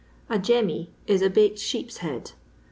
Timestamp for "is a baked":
1.15-1.59